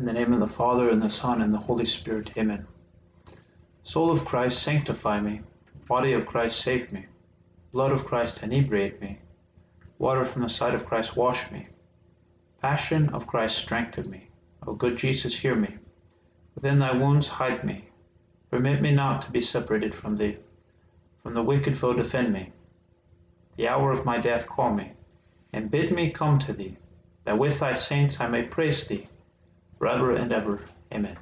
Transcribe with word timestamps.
In 0.00 0.06
the 0.06 0.14
name 0.14 0.32
of 0.32 0.40
the 0.40 0.48
Father, 0.48 0.88
and 0.88 1.02
the 1.02 1.10
Son, 1.10 1.42
and 1.42 1.52
the 1.52 1.58
Holy 1.58 1.84
Spirit. 1.84 2.30
Amen. 2.34 2.66
Soul 3.82 4.10
of 4.10 4.24
Christ, 4.24 4.62
sanctify 4.62 5.20
me. 5.20 5.42
Body 5.88 6.14
of 6.14 6.24
Christ, 6.24 6.58
save 6.58 6.90
me. 6.90 7.04
Blood 7.70 7.92
of 7.92 8.06
Christ, 8.06 8.42
inebriate 8.42 9.02
me. 9.02 9.18
Water 9.98 10.24
from 10.24 10.40
the 10.40 10.48
side 10.48 10.74
of 10.74 10.86
Christ, 10.86 11.18
wash 11.18 11.50
me. 11.52 11.66
Passion 12.62 13.10
of 13.10 13.26
Christ, 13.26 13.58
strengthen 13.58 14.08
me. 14.08 14.30
O 14.66 14.72
good 14.72 14.96
Jesus, 14.96 15.38
hear 15.38 15.54
me. 15.54 15.76
Within 16.54 16.78
thy 16.78 16.92
wounds, 16.92 17.28
hide 17.28 17.62
me. 17.62 17.90
Permit 18.50 18.80
me 18.80 18.92
not 18.92 19.20
to 19.20 19.30
be 19.30 19.42
separated 19.42 19.94
from 19.94 20.16
thee. 20.16 20.38
From 21.22 21.34
the 21.34 21.42
wicked 21.42 21.76
foe, 21.76 21.92
defend 21.92 22.32
me. 22.32 22.52
The 23.56 23.68
hour 23.68 23.92
of 23.92 24.06
my 24.06 24.16
death, 24.16 24.46
call 24.46 24.72
me, 24.72 24.92
and 25.52 25.70
bid 25.70 25.92
me 25.92 26.08
come 26.08 26.38
to 26.38 26.54
thee, 26.54 26.78
that 27.24 27.38
with 27.38 27.58
thy 27.58 27.74
saints 27.74 28.18
I 28.18 28.28
may 28.28 28.44
praise 28.44 28.86
thee 28.86 29.06
forever 29.80 30.14
and 30.14 30.30
ever. 30.30 30.60
Amen. 30.92 31.16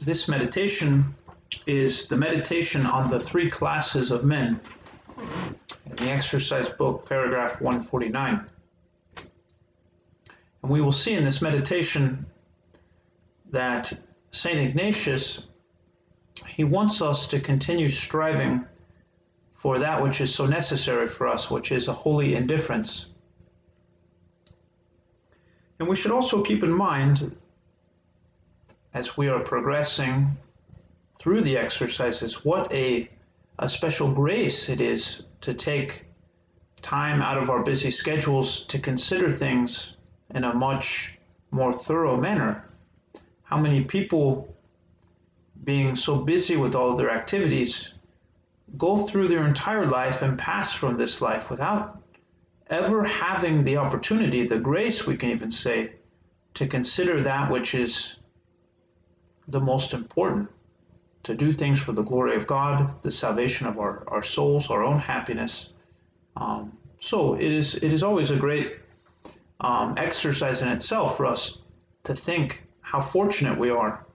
This 0.00 0.26
meditation 0.26 1.14
is 1.66 2.08
the 2.08 2.16
meditation 2.16 2.84
on 2.84 3.08
the 3.08 3.20
three 3.20 3.48
classes 3.48 4.10
of 4.10 4.24
men 4.24 4.60
in 5.86 5.96
the 5.96 6.10
exercise 6.10 6.68
book, 6.68 7.08
paragraph 7.08 7.60
149. 7.60 8.44
And 10.62 10.72
we 10.72 10.80
will 10.80 10.92
see 10.92 11.14
in 11.14 11.24
this 11.24 11.40
meditation 11.40 12.26
that 13.52 13.92
St. 14.32 14.58
Ignatius, 14.58 15.46
he 16.48 16.64
wants 16.64 17.00
us 17.00 17.28
to 17.28 17.38
continue 17.38 17.88
striving 17.88 18.66
for 19.64 19.78
that 19.78 20.02
which 20.02 20.20
is 20.20 20.34
so 20.34 20.44
necessary 20.44 21.06
for 21.06 21.26
us, 21.26 21.50
which 21.50 21.72
is 21.72 21.88
a 21.88 21.92
holy 21.94 22.34
indifference. 22.34 23.06
And 25.78 25.88
we 25.88 25.96
should 25.96 26.12
also 26.12 26.42
keep 26.42 26.62
in 26.62 26.70
mind, 26.70 27.34
as 28.92 29.16
we 29.16 29.28
are 29.28 29.40
progressing 29.40 30.36
through 31.18 31.40
the 31.40 31.56
exercises, 31.56 32.44
what 32.44 32.70
a, 32.74 33.08
a 33.58 33.66
special 33.66 34.12
grace 34.12 34.68
it 34.68 34.82
is 34.82 35.22
to 35.40 35.54
take 35.54 36.04
time 36.82 37.22
out 37.22 37.38
of 37.38 37.48
our 37.48 37.62
busy 37.62 37.90
schedules 37.90 38.66
to 38.66 38.78
consider 38.78 39.30
things 39.30 39.96
in 40.34 40.44
a 40.44 40.52
much 40.52 41.16
more 41.52 41.72
thorough 41.72 42.20
manner. 42.20 42.68
How 43.44 43.56
many 43.56 43.82
people, 43.82 44.54
being 45.64 45.96
so 45.96 46.16
busy 46.16 46.58
with 46.58 46.74
all 46.74 46.94
their 46.94 47.10
activities, 47.10 47.94
go 48.76 48.96
through 48.96 49.28
their 49.28 49.46
entire 49.46 49.86
life 49.86 50.22
and 50.22 50.38
pass 50.38 50.72
from 50.72 50.96
this 50.96 51.20
life 51.20 51.50
without 51.50 52.02
ever 52.68 53.04
having 53.04 53.62
the 53.64 53.76
opportunity, 53.76 54.46
the 54.46 54.58
grace, 54.58 55.06
we 55.06 55.16
can 55.16 55.30
even 55.30 55.50
say, 55.50 55.92
to 56.54 56.66
consider 56.66 57.22
that 57.22 57.50
which 57.50 57.74
is 57.74 58.16
the 59.48 59.60
most 59.60 59.92
important 59.92 60.48
to 61.24 61.34
do 61.34 61.52
things 61.52 61.80
for 61.80 61.92
the 61.92 62.02
glory 62.02 62.36
of 62.36 62.46
God, 62.46 63.02
the 63.02 63.10
salvation 63.10 63.66
of 63.66 63.78
our, 63.78 64.04
our 64.08 64.22
souls, 64.22 64.70
our 64.70 64.82
own 64.82 64.98
happiness. 64.98 65.72
Um, 66.36 66.76
so 67.00 67.34
it 67.34 67.50
is 67.50 67.74
it 67.76 67.92
is 67.92 68.02
always 68.02 68.30
a 68.30 68.36
great 68.36 68.78
um, 69.60 69.94
exercise 69.96 70.62
in 70.62 70.68
itself 70.68 71.16
for 71.16 71.26
us 71.26 71.58
to 72.04 72.14
think 72.14 72.64
how 72.80 73.00
fortunate 73.00 73.58
we 73.58 73.70
are 73.70 74.06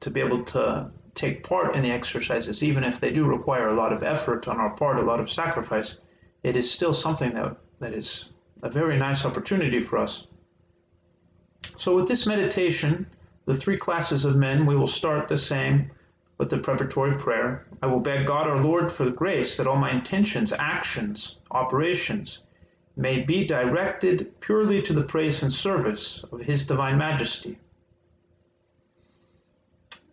to 0.00 0.10
be 0.10 0.20
able 0.20 0.44
to 0.44 0.90
take 1.16 1.42
part 1.42 1.74
in 1.74 1.82
the 1.82 1.90
exercises, 1.90 2.62
even 2.62 2.84
if 2.84 3.00
they 3.00 3.10
do 3.10 3.24
require 3.24 3.68
a 3.68 3.74
lot 3.74 3.92
of 3.92 4.02
effort 4.02 4.46
on 4.46 4.60
our 4.60 4.70
part, 4.70 4.98
a 4.98 5.02
lot 5.02 5.18
of 5.18 5.30
sacrifice, 5.30 5.98
it 6.42 6.56
is 6.56 6.70
still 6.70 6.92
something 6.92 7.32
that, 7.32 7.56
that 7.78 7.94
is 7.94 8.26
a 8.62 8.68
very 8.68 8.98
nice 8.98 9.24
opportunity 9.24 9.80
for 9.80 9.98
us. 9.98 10.26
So, 11.78 11.96
with 11.96 12.06
this 12.06 12.26
meditation, 12.26 13.06
the 13.46 13.54
three 13.54 13.76
classes 13.76 14.24
of 14.24 14.36
men, 14.36 14.66
we 14.66 14.76
will 14.76 14.86
start 14.86 15.26
the 15.26 15.38
same 15.38 15.90
with 16.38 16.50
the 16.50 16.58
preparatory 16.58 17.16
prayer. 17.16 17.66
I 17.82 17.86
will 17.86 18.00
beg 18.00 18.26
God 18.26 18.46
our 18.46 18.62
Lord 18.62 18.92
for 18.92 19.04
the 19.04 19.10
grace 19.10 19.56
that 19.56 19.66
all 19.66 19.76
my 19.76 19.90
intentions, 19.90 20.52
actions, 20.52 21.36
operations 21.50 22.40
may 22.94 23.22
be 23.22 23.46
directed 23.46 24.38
purely 24.40 24.82
to 24.82 24.92
the 24.92 25.02
praise 25.02 25.42
and 25.42 25.52
service 25.52 26.24
of 26.30 26.40
His 26.40 26.64
Divine 26.64 26.98
Majesty 26.98 27.58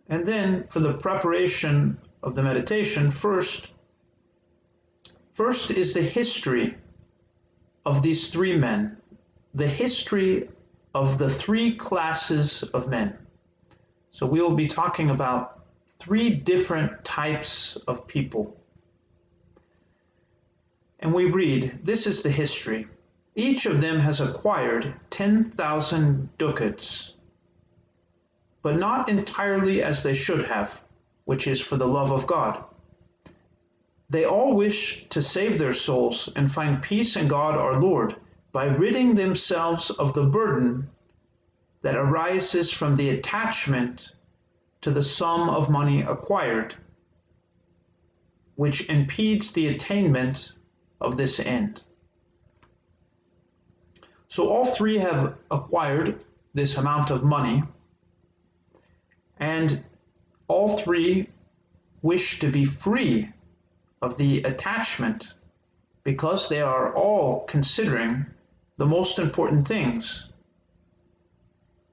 and 0.08 0.26
then 0.26 0.66
for 0.68 0.80
the 0.80 0.94
preparation 0.94 1.98
of 2.22 2.34
the 2.34 2.42
meditation, 2.42 3.10
first, 3.10 3.70
first 5.32 5.70
is 5.70 5.94
the 5.94 6.02
history 6.02 6.76
of 7.86 8.02
these 8.02 8.28
three 8.28 8.56
men, 8.56 8.96
the 9.54 9.66
history 9.66 10.48
of 10.94 11.18
the 11.18 11.28
three 11.28 11.74
classes 11.74 12.62
of 12.74 12.88
men. 12.88 13.16
So 14.10 14.26
we 14.26 14.40
will 14.40 14.54
be 14.54 14.68
talking 14.68 15.10
about 15.10 15.64
three 15.98 16.30
different 16.30 17.04
types 17.04 17.76
of 17.88 18.06
people. 18.06 18.56
And 21.00 21.12
we 21.12 21.26
read, 21.26 21.80
this 21.82 22.06
is 22.06 22.22
the 22.22 22.30
history. 22.30 22.86
Each 23.34 23.66
of 23.66 23.80
them 23.80 23.98
has 24.00 24.20
acquired 24.20 24.94
10,000 25.10 26.38
ducats 26.38 27.13
but 28.64 28.78
not 28.78 29.10
entirely 29.10 29.82
as 29.82 30.02
they 30.02 30.14
should 30.14 30.46
have, 30.46 30.80
which 31.26 31.46
is 31.46 31.60
for 31.60 31.76
the 31.76 31.86
love 31.86 32.10
of 32.10 32.26
God. 32.26 32.64
They 34.08 34.24
all 34.24 34.54
wish 34.54 35.06
to 35.10 35.20
save 35.20 35.58
their 35.58 35.74
souls 35.74 36.30
and 36.34 36.50
find 36.50 36.82
peace 36.82 37.16
in 37.16 37.28
God 37.28 37.56
our 37.58 37.78
Lord 37.78 38.16
by 38.52 38.64
ridding 38.64 39.14
themselves 39.14 39.90
of 39.90 40.14
the 40.14 40.24
burden 40.24 40.88
that 41.82 41.94
arises 41.94 42.70
from 42.70 42.94
the 42.94 43.10
attachment 43.10 44.14
to 44.80 44.90
the 44.90 45.02
sum 45.02 45.50
of 45.50 45.68
money 45.68 46.00
acquired, 46.00 46.74
which 48.54 48.88
impedes 48.88 49.52
the 49.52 49.68
attainment 49.68 50.54
of 51.02 51.18
this 51.18 51.38
end. 51.38 51.82
So 54.28 54.48
all 54.48 54.64
three 54.64 54.96
have 54.96 55.36
acquired 55.50 56.24
this 56.54 56.78
amount 56.78 57.10
of 57.10 57.24
money 57.24 57.62
and 59.38 59.84
all 60.48 60.76
three 60.78 61.28
wish 62.02 62.38
to 62.38 62.50
be 62.50 62.64
free 62.64 63.30
of 64.02 64.16
the 64.18 64.42
attachment 64.42 65.34
because 66.02 66.48
they 66.48 66.60
are 66.60 66.94
all 66.94 67.44
considering 67.44 68.26
the 68.76 68.86
most 68.86 69.18
important 69.18 69.66
things. 69.66 70.30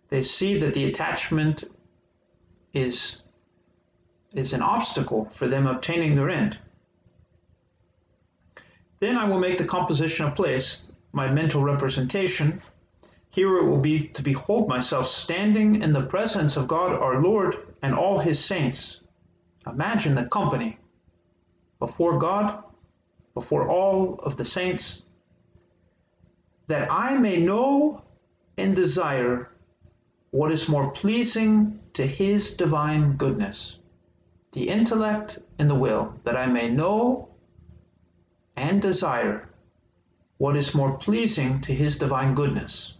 They 0.09 0.22
see 0.22 0.59
that 0.59 0.74
the 0.74 0.85
attachment 0.85 1.63
is, 2.74 3.22
is 4.34 4.52
an 4.53 4.62
obstacle 4.62 5.25
for 5.31 5.47
them 5.47 5.68
obtaining 5.68 6.16
their 6.16 6.29
end. 6.29 6.59
Then 9.00 9.18
I 9.18 9.23
will 9.23 9.40
make 9.40 9.58
the 9.58 9.66
composition 9.66 10.25
of 10.25 10.35
place 10.35 10.88
my 11.13 11.31
mental 11.31 11.63
representation 11.63 12.62
here 13.31 13.57
it 13.57 13.65
will 13.65 13.77
be 13.77 14.07
to 14.09 14.21
behold 14.21 14.67
myself 14.67 15.07
standing 15.07 15.81
in 15.81 15.93
the 15.93 16.01
presence 16.01 16.57
of 16.57 16.67
God 16.67 16.91
our 16.91 17.21
Lord 17.21 17.73
and 17.81 17.95
all 17.95 18.19
his 18.19 18.43
saints. 18.43 19.03
Imagine 19.65 20.15
the 20.15 20.25
company 20.25 20.77
before 21.79 22.19
God, 22.19 22.61
before 23.33 23.69
all 23.69 24.19
of 24.19 24.35
the 24.35 24.43
saints, 24.43 25.03
that 26.67 26.91
I 26.91 27.17
may 27.17 27.37
know 27.37 28.01
and 28.57 28.75
desire 28.75 29.49
what 30.31 30.51
is 30.51 30.67
more 30.67 30.91
pleasing 30.91 31.79
to 31.93 32.05
his 32.05 32.51
divine 32.51 33.16
goodness, 33.16 33.77
the 34.51 34.67
intellect 34.67 35.39
and 35.57 35.69
the 35.69 35.75
will, 35.75 36.13
that 36.25 36.35
I 36.35 36.47
may 36.47 36.67
know 36.67 37.29
and 38.57 38.81
desire 38.81 39.47
what 40.37 40.57
is 40.57 40.75
more 40.75 40.97
pleasing 40.97 41.61
to 41.61 41.73
his 41.73 41.97
divine 41.97 42.35
goodness. 42.35 42.97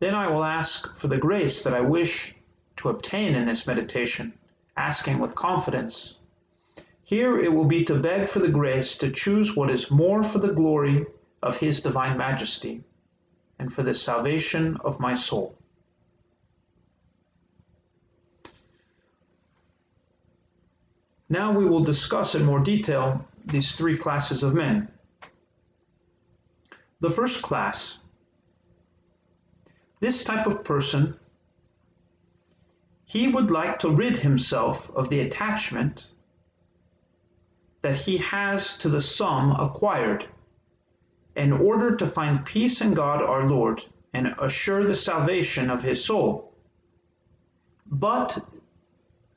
Then 0.00 0.14
I 0.14 0.28
will 0.28 0.44
ask 0.44 0.96
for 0.96 1.08
the 1.08 1.18
grace 1.18 1.62
that 1.62 1.74
I 1.74 1.80
wish 1.80 2.34
to 2.76 2.88
obtain 2.88 3.34
in 3.34 3.46
this 3.46 3.66
meditation, 3.66 4.32
asking 4.76 5.18
with 5.18 5.34
confidence. 5.34 6.18
Here 7.02 7.38
it 7.38 7.52
will 7.52 7.64
be 7.64 7.84
to 7.84 7.98
beg 7.98 8.28
for 8.28 8.38
the 8.38 8.48
grace 8.48 8.94
to 8.96 9.10
choose 9.10 9.56
what 9.56 9.70
is 9.70 9.90
more 9.90 10.22
for 10.22 10.38
the 10.38 10.52
glory 10.52 11.06
of 11.42 11.56
His 11.56 11.80
Divine 11.80 12.16
Majesty 12.16 12.84
and 13.58 13.72
for 13.72 13.82
the 13.82 13.94
salvation 13.94 14.76
of 14.84 15.00
my 15.00 15.14
soul. 15.14 15.56
Now 21.28 21.52
we 21.52 21.64
will 21.64 21.82
discuss 21.82 22.34
in 22.34 22.44
more 22.44 22.60
detail 22.60 23.26
these 23.44 23.72
three 23.72 23.96
classes 23.96 24.42
of 24.42 24.54
men. 24.54 24.88
The 27.00 27.10
first 27.10 27.42
class 27.42 27.98
this 30.00 30.24
type 30.24 30.46
of 30.46 30.64
person, 30.64 31.18
he 33.04 33.28
would 33.28 33.50
like 33.50 33.78
to 33.78 33.90
rid 33.90 34.16
himself 34.16 34.90
of 34.94 35.08
the 35.08 35.20
attachment 35.20 36.12
that 37.82 37.96
he 37.96 38.16
has 38.18 38.76
to 38.78 38.88
the 38.88 39.00
sum 39.00 39.52
acquired, 39.52 40.26
in 41.36 41.52
order 41.52 41.96
to 41.96 42.06
find 42.06 42.44
peace 42.44 42.80
in 42.80 42.92
God 42.94 43.22
our 43.22 43.46
Lord 43.46 43.84
and 44.12 44.34
assure 44.38 44.84
the 44.84 44.96
salvation 44.96 45.70
of 45.70 45.82
his 45.82 46.04
soul. 46.04 46.52
But 47.86 48.38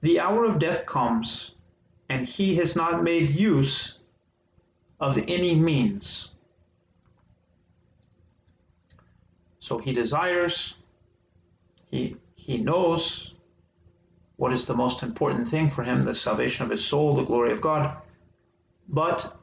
the 0.02 0.20
hour 0.20 0.44
of 0.44 0.60
death 0.60 0.86
comes, 0.86 1.56
and 2.10 2.26
he 2.28 2.56
has 2.56 2.76
not 2.76 3.04
made 3.04 3.30
use 3.30 4.00
of 5.00 5.18
any 5.28 5.56
means. 5.56 6.32
So 9.72 9.78
he 9.78 9.94
desires, 9.94 10.74
he, 11.92 12.18
he 12.36 12.58
knows 12.58 13.36
what 14.36 14.52
is 14.52 14.66
the 14.66 14.74
most 14.74 15.02
important 15.02 15.48
thing 15.48 15.70
for 15.70 15.82
him 15.82 16.02
the 16.02 16.14
salvation 16.14 16.66
of 16.66 16.72
his 16.72 16.84
soul, 16.84 17.16
the 17.16 17.24
glory 17.24 17.54
of 17.54 17.62
God. 17.62 17.96
But 18.90 19.34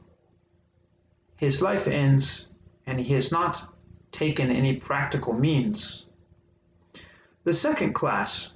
his 1.37 1.63
life 1.63 1.87
ends, 1.87 2.47
and 2.85 2.99
he 2.99 3.15
has 3.15 3.31
not 3.31 3.73
taken 4.11 4.51
any 4.51 4.75
practical 4.75 5.33
means. 5.33 6.05
The 7.43 7.53
second 7.53 7.93
class, 7.93 8.53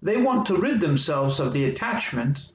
they 0.00 0.18
want 0.18 0.46
to 0.46 0.56
rid 0.56 0.80
themselves 0.80 1.40
of 1.40 1.52
the 1.52 1.64
attachment, 1.64 2.52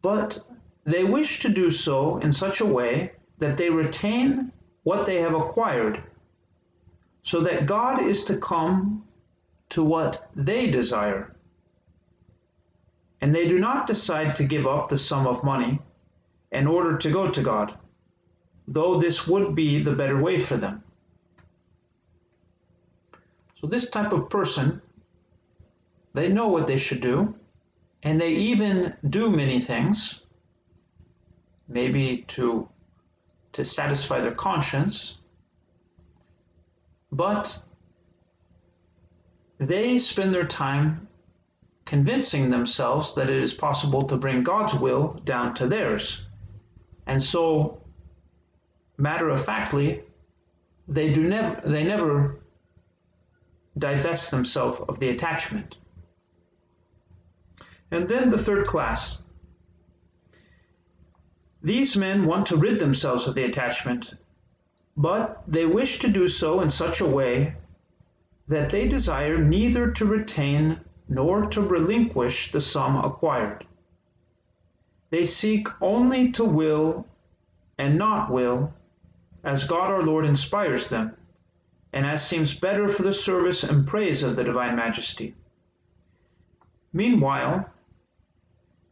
but 0.00 0.42
they 0.84 1.04
wish 1.04 1.40
to 1.40 1.50
do 1.50 1.70
so 1.70 2.16
in 2.16 2.32
such 2.32 2.62
a 2.62 2.72
way 2.78 3.12
that 3.36 3.58
they 3.58 3.68
retain 3.68 4.52
what 4.84 5.04
they 5.04 5.20
have 5.20 5.34
acquired, 5.34 6.02
so 7.22 7.40
that 7.40 7.66
God 7.66 8.02
is 8.02 8.24
to 8.24 8.36
come 8.38 9.04
to 9.70 9.82
what 9.82 10.28
they 10.34 10.70
desire. 10.70 11.34
And 13.20 13.34
they 13.34 13.46
do 13.46 13.58
not 13.58 13.86
decide 13.86 14.34
to 14.36 14.44
give 14.44 14.66
up 14.66 14.88
the 14.88 14.98
sum 14.98 15.26
of 15.26 15.44
money 15.44 15.80
in 16.50 16.66
order 16.66 16.98
to 16.98 17.10
go 17.10 17.30
to 17.30 17.42
God, 17.42 17.78
though 18.66 18.98
this 18.98 19.26
would 19.26 19.54
be 19.54 19.82
the 19.82 19.94
better 19.94 20.20
way 20.20 20.38
for 20.38 20.56
them. 20.56 20.82
So, 23.60 23.68
this 23.68 23.88
type 23.88 24.12
of 24.12 24.28
person, 24.28 24.82
they 26.14 26.28
know 26.28 26.48
what 26.48 26.66
they 26.66 26.76
should 26.76 27.00
do, 27.00 27.34
and 28.02 28.20
they 28.20 28.30
even 28.30 28.96
do 29.08 29.30
many 29.30 29.60
things, 29.60 30.24
maybe 31.68 32.24
to, 32.28 32.68
to 33.52 33.64
satisfy 33.64 34.20
their 34.20 34.34
conscience, 34.34 35.18
but 37.12 37.62
they 39.58 39.98
spend 39.98 40.34
their 40.34 40.46
time 40.46 41.06
convincing 41.84 42.48
themselves 42.48 43.14
that 43.14 43.28
it 43.28 43.42
is 43.42 43.52
possible 43.52 44.02
to 44.04 44.16
bring 44.16 44.42
God's 44.42 44.74
will 44.74 45.20
down 45.24 45.52
to 45.54 45.66
theirs. 45.66 46.22
And 47.06 47.22
so, 47.22 47.82
matter 48.96 49.28
of 49.28 49.44
factly, 49.44 50.02
they 50.88 51.12
do 51.12 51.22
never 51.22 51.60
they 51.68 51.84
never 51.84 52.40
divest 53.76 54.30
themselves 54.30 54.80
of 54.88 54.98
the 54.98 55.10
attachment. 55.10 55.76
And 57.90 58.08
then 58.08 58.30
the 58.30 58.38
third 58.38 58.66
class. 58.66 59.18
These 61.62 61.96
men 61.96 62.24
want 62.24 62.46
to 62.46 62.56
rid 62.56 62.78
themselves 62.78 63.28
of 63.28 63.34
the 63.34 63.44
attachment, 63.44 64.14
but 64.96 65.42
they 65.48 65.64
wish 65.64 65.98
to 65.98 66.08
do 66.08 66.28
so 66.28 66.60
in 66.60 66.68
such 66.68 67.00
a 67.00 67.06
way 67.06 67.56
that 68.48 68.70
they 68.70 68.86
desire 68.86 69.38
neither 69.38 69.90
to 69.90 70.04
retain 70.04 70.78
nor 71.08 71.46
to 71.46 71.60
relinquish 71.60 72.52
the 72.52 72.60
sum 72.60 72.96
acquired. 72.96 73.66
They 75.10 75.24
seek 75.24 75.68
only 75.82 76.30
to 76.32 76.44
will 76.44 77.06
and 77.78 77.96
not 77.96 78.30
will 78.30 78.72
as 79.44 79.64
God 79.64 79.90
our 79.90 80.02
Lord 80.02 80.24
inspires 80.24 80.88
them, 80.88 81.16
and 81.92 82.06
as 82.06 82.26
seems 82.26 82.54
better 82.54 82.88
for 82.88 83.02
the 83.02 83.12
service 83.12 83.64
and 83.64 83.86
praise 83.86 84.22
of 84.22 84.36
the 84.36 84.44
Divine 84.44 84.76
Majesty. 84.76 85.34
Meanwhile, 86.92 87.68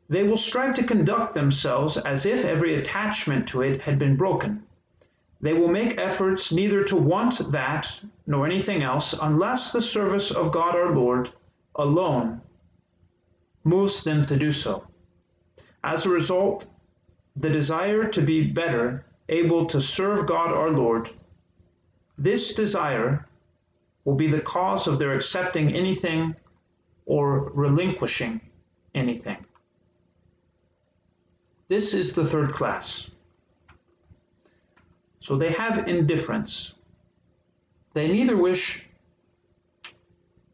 they 0.09 0.23
will 0.25 0.37
strive 0.37 0.75
to 0.77 0.83
conduct 0.83 1.35
themselves 1.35 1.97
as 1.97 2.27
if 2.27 2.45
every 2.45 2.75
attachment 2.75 3.47
to 3.49 3.63
it 3.63 3.83
had 3.83 3.99
been 3.99 4.17
broken. 4.17 4.65
They 5.41 5.55
will 5.55 5.69
make 5.69 5.99
efforts 5.99 6.53
neither 6.53 6.85
to 6.85 6.97
want 6.97 7.51
that 7.51 8.01
nor 8.27 8.47
anything 8.47 8.83
else 8.83 9.15
unless 9.21 9.73
the 9.73 9.81
service 9.81 10.31
of 10.31 10.53
God 10.53 10.77
our 10.77 10.95
Lord 10.95 11.31
alone 11.77 12.43
moves 13.65 14.05
them 14.05 14.25
to 14.27 14.37
do 14.37 14.53
so. 14.53 14.87
As 15.83 16.05
a 16.05 16.11
result, 16.11 16.69
the 17.37 17.49
desire 17.49 18.07
to 18.09 18.21
be 18.21 18.51
better 18.51 19.07
able 19.29 19.65
to 19.67 19.81
serve 19.81 20.27
God 20.27 20.53
our 20.53 20.71
Lord, 20.71 21.11
this 22.19 22.53
desire 22.53 23.27
will 24.05 24.17
be 24.17 24.27
the 24.27 24.41
cause 24.41 24.87
of 24.87 24.99
their 24.99 25.15
accepting 25.15 25.73
anything 25.73 26.35
or 27.07 27.51
relinquishing 27.55 28.41
anything. 28.95 29.45
This 31.69 31.95
is 31.95 32.13
the 32.13 32.27
third 32.27 32.53
class. 32.53 33.11
So 35.21 35.37
they 35.37 35.53
have 35.53 35.89
indifference. 35.89 36.73
They 37.93 38.09
neither 38.09 38.37
wish 38.37 38.87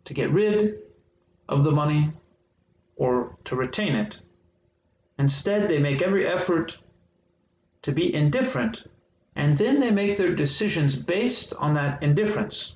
to 0.04 0.14
get 0.14 0.30
rid 0.30 0.78
of 1.48 1.62
the 1.62 1.70
money 1.70 2.12
or 2.96 3.36
to 3.44 3.56
retain 3.56 3.94
it. 3.94 4.20
Instead, 5.18 5.68
they 5.68 5.78
make 5.78 6.02
every 6.02 6.26
effort 6.26 6.78
to 7.82 7.92
be 7.92 8.14
indifferent, 8.14 8.86
and 9.36 9.56
then 9.56 9.78
they 9.78 9.90
make 9.90 10.16
their 10.16 10.34
decisions 10.34 10.96
based 10.96 11.54
on 11.58 11.74
that 11.74 12.02
indifference. 12.02 12.74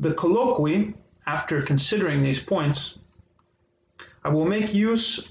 The 0.00 0.14
colloquy, 0.14 0.94
after 1.26 1.60
considering 1.60 2.22
these 2.22 2.38
points, 2.38 2.98
I 4.24 4.28
will 4.28 4.46
make 4.46 4.72
use 4.72 5.28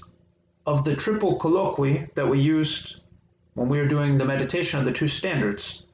of 0.68 0.84
the 0.84 0.94
triple 0.94 1.36
colloquy 1.36 2.06
that 2.14 2.28
we 2.28 2.38
used 2.38 3.00
when 3.54 3.70
we 3.70 3.78
were 3.78 3.88
doing 3.88 4.18
the 4.18 4.24
meditation 4.26 4.78
of 4.78 4.84
the 4.84 4.92
two 4.92 5.08
standards, 5.08 5.84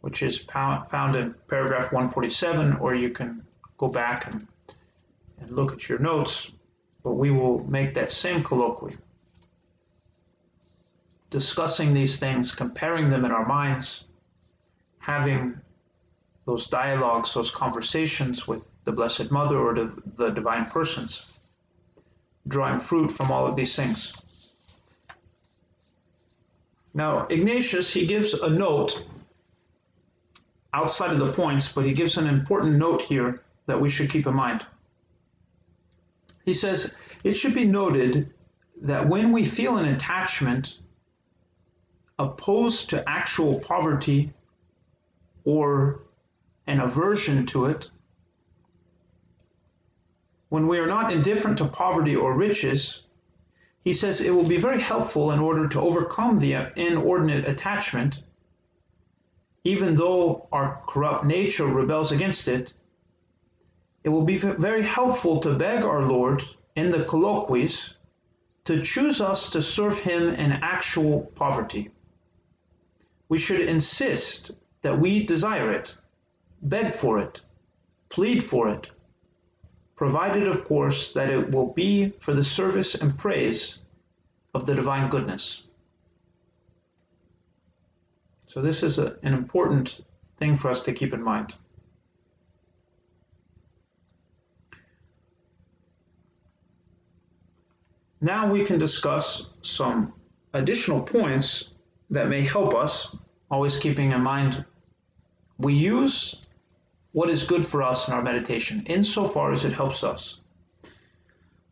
which 0.00 0.22
is 0.22 0.38
found 0.38 1.14
in 1.14 1.34
paragraph 1.46 1.92
147, 1.92 2.72
or 2.76 2.94
you 2.94 3.10
can 3.10 3.44
go 3.76 3.86
back 3.86 4.32
and, 4.32 4.46
and 5.40 5.50
look 5.50 5.74
at 5.74 5.90
your 5.90 5.98
notes, 5.98 6.50
but 7.02 7.12
we 7.12 7.30
will 7.30 7.62
make 7.68 7.92
that 7.92 8.10
same 8.10 8.42
colloquy. 8.42 8.96
Discussing 11.28 11.92
these 11.92 12.18
things, 12.18 12.50
comparing 12.50 13.10
them 13.10 13.26
in 13.26 13.30
our 13.30 13.46
minds, 13.46 14.04
having 15.00 15.60
those 16.46 16.66
dialogues, 16.66 17.34
those 17.34 17.50
conversations 17.50 18.48
with 18.48 18.70
the 18.84 18.92
Blessed 18.92 19.30
Mother 19.30 19.58
or 19.58 19.74
the, 19.74 20.02
the 20.16 20.30
divine 20.30 20.64
persons 20.64 21.26
drawing 22.48 22.80
fruit 22.80 23.10
from 23.10 23.30
all 23.30 23.46
of 23.46 23.56
these 23.56 23.74
things. 23.74 24.14
Now, 26.94 27.26
Ignatius, 27.26 27.92
he 27.92 28.06
gives 28.06 28.34
a 28.34 28.48
note 28.48 29.04
outside 30.72 31.10
of 31.10 31.18
the 31.18 31.32
points, 31.32 31.70
but 31.70 31.84
he 31.84 31.92
gives 31.92 32.16
an 32.16 32.28
important 32.28 32.76
note 32.76 33.02
here 33.02 33.42
that 33.66 33.80
we 33.80 33.88
should 33.88 34.10
keep 34.10 34.26
in 34.26 34.34
mind. 34.34 34.64
He 36.44 36.54
says, 36.54 36.94
It 37.24 37.34
should 37.34 37.54
be 37.54 37.64
noted 37.64 38.32
that 38.82 39.08
when 39.08 39.32
we 39.32 39.44
feel 39.44 39.76
an 39.76 39.86
attachment 39.86 40.78
opposed 42.18 42.90
to 42.90 43.08
actual 43.08 43.58
poverty 43.60 44.32
or 45.44 46.02
an 46.66 46.80
aversion 46.80 47.44
to 47.46 47.66
it, 47.66 47.90
when 50.50 50.68
we 50.68 50.78
are 50.78 50.86
not 50.86 51.12
indifferent 51.12 51.58
to 51.58 51.64
poverty 51.64 52.14
or 52.14 52.34
riches, 52.34 53.03
he 53.84 53.92
says 53.92 54.20
it 54.20 54.34
will 54.34 54.48
be 54.48 54.56
very 54.56 54.80
helpful 54.80 55.30
in 55.32 55.38
order 55.38 55.68
to 55.68 55.80
overcome 55.80 56.38
the 56.38 56.54
inordinate 56.76 57.46
attachment, 57.46 58.22
even 59.62 59.94
though 59.94 60.48
our 60.50 60.82
corrupt 60.86 61.26
nature 61.26 61.66
rebels 61.66 62.10
against 62.10 62.48
it. 62.48 62.72
It 64.02 64.08
will 64.08 64.24
be 64.24 64.38
very 64.38 64.82
helpful 64.82 65.38
to 65.40 65.54
beg 65.54 65.84
our 65.84 66.02
Lord 66.02 66.42
in 66.76 66.90
the 66.90 67.04
colloquies 67.04 67.94
to 68.64 68.82
choose 68.82 69.20
us 69.20 69.50
to 69.50 69.60
serve 69.60 69.98
Him 69.98 70.30
in 70.30 70.52
actual 70.52 71.20
poverty. 71.34 71.90
We 73.28 73.36
should 73.36 73.60
insist 73.60 74.52
that 74.80 74.98
we 74.98 75.24
desire 75.24 75.70
it, 75.72 75.94
beg 76.62 76.94
for 76.94 77.18
it, 77.18 77.42
plead 78.08 78.42
for 78.42 78.68
it, 78.68 78.88
provided, 79.96 80.48
of 80.48 80.64
course, 80.64 81.12
that 81.12 81.30
it 81.30 81.50
will 81.50 81.72
be 81.72 82.12
for 82.20 82.34
the 82.34 82.44
service 82.44 82.94
and 82.94 83.16
praise 83.18 83.78
of 84.54 84.66
the 84.66 84.74
divine 84.74 85.08
goodness. 85.08 85.64
So, 88.46 88.62
this 88.62 88.82
is 88.82 88.98
a, 88.98 89.16
an 89.22 89.34
important 89.34 90.00
thing 90.36 90.56
for 90.56 90.70
us 90.70 90.80
to 90.80 90.92
keep 90.92 91.12
in 91.12 91.22
mind. 91.22 91.54
now 98.24 98.50
we 98.50 98.64
can 98.64 98.78
discuss 98.78 99.50
some 99.60 100.14
additional 100.54 101.02
points 101.02 101.74
that 102.08 102.28
may 102.28 102.40
help 102.40 102.74
us, 102.74 103.14
always 103.50 103.76
keeping 103.76 104.12
in 104.12 104.22
mind 104.22 104.64
we 105.58 105.74
use 105.74 106.36
what 107.14 107.30
is 107.30 107.44
good 107.44 107.64
for 107.64 107.80
us 107.80 108.08
in 108.08 108.12
our 108.12 108.22
meditation, 108.22 108.82
insofar 108.86 109.52
as 109.52 109.64
it 109.64 109.72
helps 109.72 110.02
us. 110.02 110.40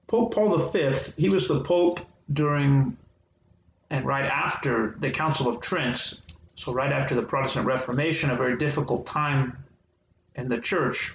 Pope 0.07 0.33
Paul 0.33 0.57
V, 0.57 0.93
he 1.17 1.29
was 1.29 1.49
the 1.49 1.61
Pope 1.61 1.99
during 2.33 2.97
and 3.91 4.07
right 4.07 4.25
after 4.25 4.95
the 5.01 5.11
Council 5.11 5.49
of 5.49 5.61
Trent, 5.61 6.15
so 6.55 6.73
right 6.73 6.93
after 6.93 7.17
the 7.17 7.23
Protestant 7.23 7.67
Reformation, 7.67 8.31
a 8.31 8.37
very 8.37 8.57
difficult 8.57 9.05
time 9.05 9.59
in 10.37 10.47
the 10.47 10.61
church. 10.61 11.13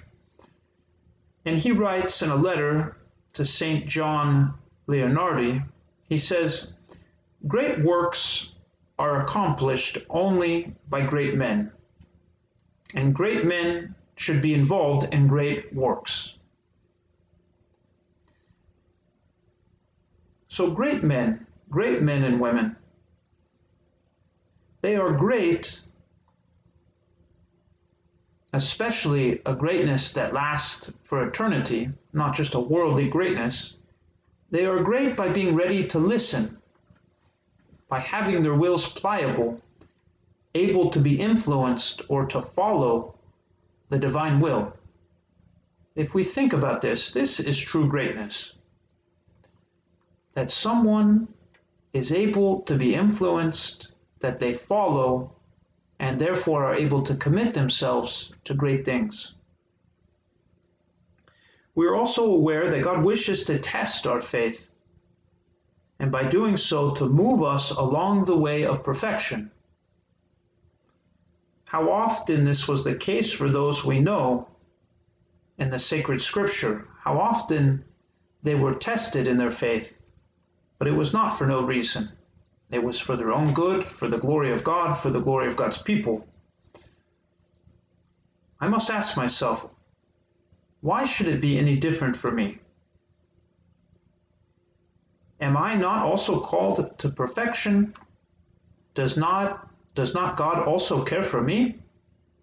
And 1.45 1.57
he 1.57 1.71
writes 1.71 2.21
in 2.21 2.29
a 2.29 2.35
letter 2.35 2.97
to 3.31 3.45
St. 3.45 3.87
John 3.87 4.53
Leonardi, 4.89 5.63
he 6.09 6.17
says, 6.17 6.73
Great 7.47 7.79
works 7.79 8.51
are 8.99 9.21
accomplished 9.21 9.99
only 10.09 10.75
by 10.89 11.05
great 11.05 11.35
men, 11.35 11.71
and 12.93 13.15
great 13.15 13.45
men 13.45 13.95
should 14.17 14.41
be 14.41 14.53
involved 14.53 15.07
in 15.13 15.27
great 15.27 15.73
works. 15.73 16.33
So, 20.49 20.71
great 20.71 21.03
men, 21.03 21.45
great 21.69 22.01
men 22.01 22.23
and 22.23 22.41
women, 22.41 22.75
they 24.81 24.95
are 24.95 25.11
great, 25.11 25.81
especially 28.53 29.39
a 29.45 29.53
greatness 29.53 30.11
that 30.13 30.33
lasts 30.33 30.91
for 31.03 31.27
eternity, 31.27 31.91
not 32.11 32.35
just 32.35 32.55
a 32.55 32.59
worldly 32.59 33.07
greatness. 33.07 33.75
They 34.49 34.65
are 34.65 34.81
great 34.81 35.15
by 35.15 35.27
being 35.27 35.53
ready 35.53 35.85
to 35.87 35.99
listen, 35.99 36.57
by 37.87 37.99
having 37.99 38.41
their 38.41 38.55
wills 38.55 38.89
pliable, 38.89 39.61
able 40.55 40.89
to 40.89 40.99
be 40.99 41.19
influenced 41.19 42.01
or 42.09 42.25
to 42.25 42.41
follow 42.41 43.16
the 43.89 43.97
divine 43.97 44.39
will. 44.39 44.73
If 45.95 46.13
we 46.13 46.23
think 46.23 46.53
about 46.53 46.81
this, 46.81 47.09
this 47.11 47.39
is 47.39 47.57
true 47.57 47.87
greatness. 47.87 48.53
That 50.33 50.51
someone 50.51 51.27
is 51.93 52.11
able 52.11 52.61
to 52.61 52.75
be 52.75 52.93
influenced, 52.93 53.93
that 54.19 54.39
they 54.39 54.53
follow, 54.53 55.31
and 55.99 56.19
therefore 56.19 56.65
are 56.65 56.75
able 56.75 57.01
to 57.03 57.15
commit 57.15 57.53
themselves 57.53 58.31
to 58.43 58.53
great 58.53 58.85
things. 58.85 59.33
We 61.73 61.87
are 61.87 61.95
also 61.95 62.25
aware 62.25 62.69
that 62.69 62.83
God 62.83 63.03
wishes 63.03 63.43
to 63.45 63.57
test 63.57 64.05
our 64.05 64.21
faith, 64.21 64.69
and 65.99 66.11
by 66.11 66.23
doing 66.27 66.57
so, 66.57 66.93
to 66.95 67.07
move 67.07 67.41
us 67.41 67.71
along 67.71 68.25
the 68.25 68.37
way 68.37 68.65
of 68.65 68.83
perfection 68.83 69.51
how 71.67 71.91
often 71.91 72.45
this 72.45 72.67
was 72.67 72.83
the 72.83 72.95
case 72.95 73.31
for 73.31 73.49
those 73.49 73.83
we 73.83 73.99
know 73.99 74.47
in 75.57 75.69
the 75.69 75.77
sacred 75.77 76.21
scripture, 76.21 76.87
how 77.03 77.19
often 77.19 77.83
they 78.41 78.55
were 78.55 78.73
tested 78.73 79.27
in 79.27 79.35
their 79.35 79.51
faith, 79.51 79.99
but 80.79 80.87
it 80.87 80.95
was 80.95 81.11
not 81.11 81.37
for 81.37 81.45
no 81.45 81.61
reason. 81.61 82.09
It 82.71 82.81
was 82.81 82.99
for 82.99 83.17
their 83.17 83.33
own 83.33 83.53
good, 83.53 83.83
for 83.83 84.07
the 84.07 84.17
glory 84.17 84.51
of 84.53 84.63
God, 84.63 84.93
for 84.93 85.09
the 85.09 85.19
glory 85.19 85.47
of 85.47 85.57
God's 85.57 85.77
people. 85.77 86.25
I 88.61 88.69
must 88.69 88.89
ask 88.89 89.17
myself, 89.17 89.69
why 90.79 91.03
should 91.03 91.27
it 91.27 91.41
be 91.41 91.57
any 91.57 91.75
different 91.75 92.15
for 92.15 92.31
me? 92.31 92.59
Am 95.41 95.57
I 95.57 95.75
not 95.75 96.03
also 96.05 96.39
called 96.39 96.97
to 96.97 97.09
perfection? 97.09 97.93
Does 98.95 99.17
not 99.17 99.66
does 99.97 100.13
not 100.13 100.37
God 100.37 100.67
also 100.67 101.03
care 101.03 101.23
for 101.23 101.41
me? 101.41 101.79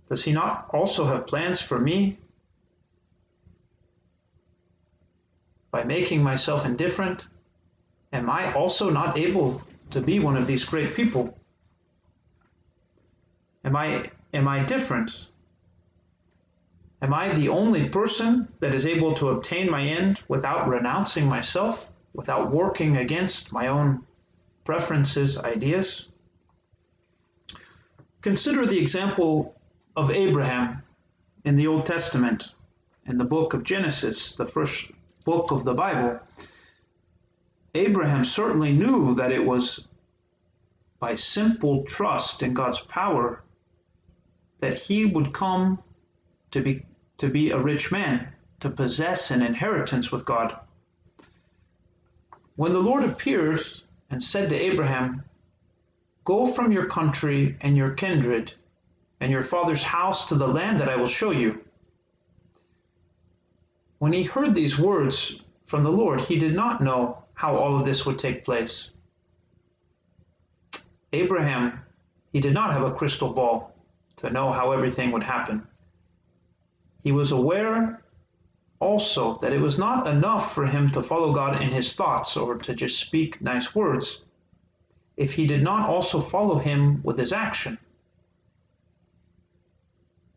Does 0.09 0.25
He 0.25 0.33
not 0.33 0.67
also 0.71 1.07
have 1.07 1.29
plans 1.29 1.61
for 1.61 1.79
me? 1.79 2.19
By 5.71 5.85
making 5.85 6.21
myself 6.21 6.65
indifferent, 6.65 7.29
am 8.13 8.29
I 8.29 8.53
also 8.55 8.91
not 8.91 9.17
able 9.17 9.63
to 9.91 10.01
be 10.01 10.19
one 10.19 10.37
of 10.37 10.49
these 10.49 10.65
great 10.65 10.97
people? 10.97 11.39
Am 13.65 13.77
I, 13.77 14.11
am 14.33 14.49
I 14.49 14.65
different? 14.65 15.29
Am 17.03 17.15
I 17.15 17.33
the 17.35 17.51
only 17.51 17.89
person 17.89 18.49
that 18.59 18.75
is 18.75 18.85
able 18.85 19.15
to 19.15 19.29
obtain 19.29 19.71
my 19.71 19.83
end 19.83 20.23
without 20.27 20.69
renouncing 20.69 21.27
myself, 21.27 21.89
without 22.15 22.51
working 22.51 22.97
against 22.97 23.53
my 23.53 23.69
own 23.69 24.05
preferences, 24.65 25.39
ideas? 25.39 26.09
Consider 28.25 28.65
the 28.65 28.79
example 28.79 29.55
of 29.97 30.11
Abraham 30.11 30.83
in 31.45 31.57
the 31.57 31.67
Old 31.67 31.85
Testament, 31.85 32.55
in 33.05 33.19
the 33.19 33.25
book 33.25 33.53
of 33.53 33.65
Genesis, 33.65 34.33
the 34.33 34.47
first 34.47 34.91
book 35.27 35.51
of 35.51 35.65
the 35.65 35.75
Bible. 35.75 36.19
Abraham 37.75 38.25
certainly 38.25 38.73
knew 38.73 39.15
that 39.15 39.31
it 39.31 39.45
was 39.45 39.89
by 40.99 41.15
simple 41.17 41.85
trust 41.85 42.43
in 42.43 42.55
God's 42.55 42.81
power 42.81 43.43
that 44.61 44.73
he 44.73 45.05
would 45.05 45.35
come 45.35 45.83
to 46.53 46.63
be 46.63 46.83
to 47.19 47.29
be 47.29 47.51
a 47.51 47.61
rich 47.61 47.93
man, 47.93 48.33
to 48.61 48.71
possess 48.71 49.31
an 49.33 49.43
inheritance 49.43 50.11
with 50.11 50.25
God. 50.25 50.59
When 52.57 52.73
the 52.73 52.81
Lord 52.81 53.05
appeared 53.05 53.61
and 54.09 54.23
said 54.23 54.49
to 54.49 54.57
Abraham, 54.57 55.25
Go 56.25 56.47
from 56.47 56.73
your 56.73 56.87
country 56.87 57.57
and 57.61 57.77
your 57.77 57.91
kindred 57.91 58.55
and 59.21 59.31
your 59.31 59.43
father's 59.43 59.83
house 59.83 60.27
to 60.27 60.35
the 60.35 60.49
land 60.49 60.81
that 60.81 60.89
I 60.89 60.97
will 60.97 61.07
show 61.07 61.31
you. 61.31 61.63
When 63.99 64.13
he 64.13 64.23
heard 64.23 64.55
these 64.55 64.79
words 64.79 65.41
from 65.67 65.83
the 65.83 65.93
Lord, 65.93 66.23
he 66.23 66.39
did 66.39 66.55
not 66.55 66.83
know 66.83 67.25
how 67.35 67.57
all 67.57 67.79
of 67.79 67.85
this 67.85 68.07
would 68.07 68.19
take 68.19 68.45
place. 68.45 68.91
Abraham, 71.13 71.81
he 72.33 72.41
did 72.41 72.55
not 72.55 72.73
have 72.73 72.83
a 72.83 72.95
crystal 72.95 73.33
ball 73.33 73.75
to 74.17 74.31
know 74.31 74.51
how 74.51 74.73
everything 74.73 75.13
would 75.13 75.23
happen. 75.23 75.67
He 77.03 77.13
was 77.13 77.33
aware 77.33 78.03
also 78.81 79.39
that 79.39 79.53
it 79.53 79.61
was 79.61 79.79
not 79.79 80.07
enough 80.07 80.55
for 80.55 80.67
him 80.67 80.91
to 80.91 81.03
follow 81.03 81.33
God 81.33 81.63
in 81.63 81.69
his 81.69 81.93
thoughts 81.93 82.37
or 82.37 82.57
to 82.57 82.75
just 82.75 82.99
speak 82.99 83.41
nice 83.43 83.75
words 83.75 84.24
if 85.17 85.33
he 85.33 85.47
did 85.47 85.63
not 85.63 85.89
also 85.89 86.21
follow 86.21 86.59
him 86.59 87.01
with 87.03 87.19
his 87.19 87.33
action. 87.33 87.79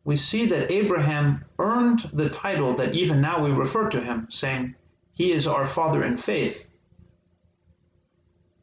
We 0.04 0.16
see 0.16 0.46
that 0.46 0.72
Abraham 0.72 1.44
earned 1.60 2.10
the 2.14 2.30
title 2.30 2.74
that 2.76 2.94
even 2.94 3.20
now 3.20 3.44
we 3.44 3.52
refer 3.52 3.90
to 3.90 4.00
him, 4.00 4.28
saying, 4.30 4.76
He 5.14 5.32
is 5.32 5.48
our 5.48 5.66
father 5.66 6.04
in 6.04 6.16
faith, 6.16 6.66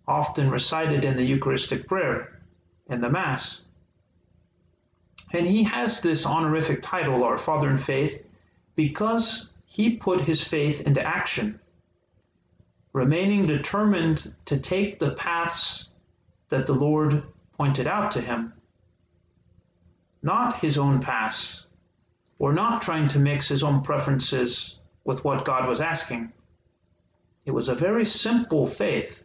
often 0.06 0.50
recited 0.50 1.04
in 1.04 1.16
the 1.16 1.25
Eucharistic 1.25 1.87
prayer 1.87 2.40
in 2.88 3.00
the 3.00 3.11
Mass. 3.11 3.62
And 5.33 5.44
he 5.47 5.64
has 5.64 6.00
this 6.00 6.25
honorific 6.25 6.80
title, 6.80 7.25
our 7.25 7.37
father 7.37 7.68
in 7.68 7.76
faith, 7.76 8.25
because 8.76 9.50
he 9.66 9.97
put 9.97 10.21
his 10.21 10.42
faith 10.42 10.80
into 10.83 11.04
action, 11.04 11.61
remaining 12.92 13.47
determined 13.47 14.33
to 14.44 14.56
take 14.56 14.99
the 14.99 15.11
paths 15.11 15.88
that 16.54 16.66
the 16.66 16.73
Lord 16.73 17.25
pointed 17.58 17.88
out 17.88 18.12
to 18.12 18.20
him. 18.20 18.52
Not 20.23 20.61
his 20.61 20.78
own 20.78 21.00
paths, 21.00 21.66
or 22.38 22.52
not 22.52 22.80
trying 22.80 23.08
to 23.08 23.18
mix 23.18 23.49
his 23.49 23.64
own 23.64 23.82
preferences 23.82 24.78
with 25.02 25.25
what 25.25 25.44
God 25.44 25.68
was 25.68 25.80
asking. 25.80 26.32
It 27.44 27.50
was 27.50 27.68
a 27.68 27.75
very 27.75 28.04
simple 28.04 28.66
faith. 28.66 29.25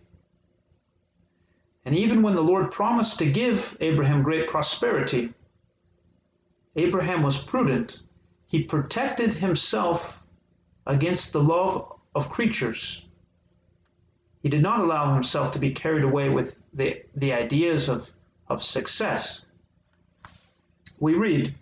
And 1.85 1.95
even 1.95 2.23
when 2.23 2.33
the 2.33 2.41
Lord 2.41 2.71
promised 2.71 3.19
to 3.19 3.31
give 3.31 3.77
Abraham 3.79 4.23
great 4.23 4.47
prosperity, 4.47 5.31
Abraham 6.75 7.21
was 7.21 7.37
prudent. 7.37 8.01
He 8.47 8.63
protected 8.63 9.35
himself 9.35 10.23
against 10.87 11.31
the 11.31 11.43
love 11.43 11.93
of 12.15 12.31
creatures. 12.31 13.05
He 14.41 14.49
did 14.49 14.61
not 14.61 14.79
allow 14.79 15.13
himself 15.13 15.51
to 15.51 15.59
be 15.59 15.71
carried 15.71 16.03
away 16.03 16.29
with 16.29 16.59
the, 16.73 17.03
the 17.15 17.33
ideas 17.33 17.89
of, 17.89 18.11
of 18.47 18.63
success. 18.63 19.45
We 20.99 21.13
read, 21.13 21.55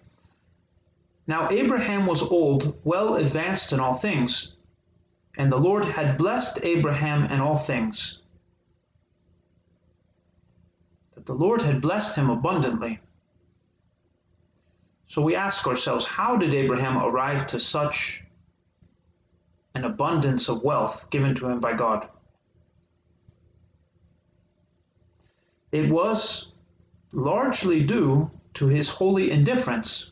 Now 1.25 1.47
Abraham 1.49 2.05
was 2.05 2.21
old, 2.21 2.79
well 2.83 3.15
advanced 3.15 3.73
in 3.73 3.79
all 3.79 3.95
things, 3.95 4.55
and 5.37 5.51
the 5.51 5.57
Lord 5.57 5.85
had 5.85 6.17
blessed 6.17 6.63
Abraham 6.63 7.25
in 7.25 7.39
all 7.39 7.57
things. 7.57 8.21
That 11.15 11.25
the 11.25 11.33
Lord 11.35 11.63
had 11.63 11.81
blessed 11.81 12.15
him 12.15 12.29
abundantly. 12.29 12.99
So 15.07 15.21
we 15.21 15.35
ask 15.35 15.65
ourselves, 15.65 16.05
how 16.05 16.35
did 16.35 16.53
Abraham 16.53 16.97
arrive 16.97 17.47
to 17.47 17.59
such 17.59 18.23
an 19.73 19.83
abundance 19.83 20.47
of 20.47 20.63
wealth 20.63 21.09
given 21.09 21.33
to 21.35 21.47
him 21.49 21.59
by 21.59 21.73
God? 21.73 22.09
It 25.77 25.89
was 25.91 26.53
largely 27.11 27.83
due 27.83 28.31
to 28.55 28.67
his 28.67 28.89
holy 28.89 29.29
indifference, 29.29 30.11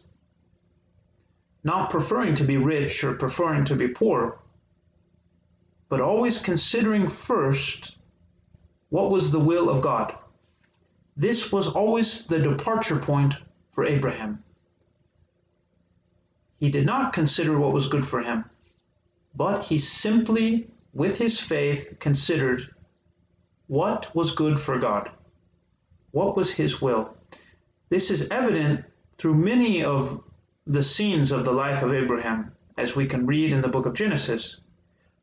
not 1.64 1.90
preferring 1.90 2.36
to 2.36 2.44
be 2.44 2.58
rich 2.58 3.04
or 3.04 3.16
preferring 3.16 3.66
to 3.66 3.76
be 3.76 3.88
poor, 3.88 4.38
but 5.90 6.02
always 6.02 6.40
considering 6.40 7.10
first 7.10 7.98
what 8.90 9.10
was 9.10 9.32
the 9.32 9.40
will 9.40 9.68
of 9.70 9.82
God. 9.82 10.16
This 11.18 11.52
was 11.52 11.68
always 11.68 12.28
the 12.28 12.40
departure 12.40 13.00
point 13.00 13.34
for 13.72 13.86
Abraham. 13.86 14.44
He 16.60 16.70
did 16.70 16.86
not 16.86 17.12
consider 17.12 17.58
what 17.58 17.74
was 17.74 17.88
good 17.88 18.06
for 18.06 18.22
him, 18.22 18.46
but 19.36 19.64
he 19.64 19.80
simply, 19.80 20.70
with 20.94 21.18
his 21.18 21.40
faith, 21.40 21.98
considered 22.00 22.70
what 23.68 24.16
was 24.16 24.32
good 24.32 24.60
for 24.60 24.78
God, 24.78 25.10
what 26.16 26.38
was 26.38 26.50
his 26.50 26.82
will. 26.82 27.14
This 27.90 28.10
is 28.10 28.30
evident 28.30 28.86
through 29.18 29.36
many 29.36 29.84
of 29.84 30.24
the 30.66 30.82
scenes 30.82 31.34
of 31.34 31.44
the 31.44 31.52
life 31.52 31.84
of 31.84 31.94
Abraham, 31.94 32.54
as 32.78 32.96
we 32.96 33.06
can 33.06 33.26
read 33.26 33.52
in 33.52 33.60
the 33.60 33.68
book 33.68 33.86
of 33.86 33.94
Genesis, 33.94 34.62